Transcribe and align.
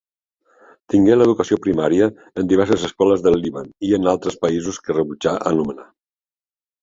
Tingué 0.93 1.17
l'educació 1.17 1.57
primària 1.65 2.07
en 2.43 2.47
diverses 2.53 2.85
escoles 2.89 3.23
del 3.27 3.37
Líban 3.43 3.69
i 3.89 3.93
en 3.99 4.09
altres 4.13 4.39
països 4.45 4.79
que 4.87 4.97
rebutjà 4.99 5.35
anomenar. 5.51 5.87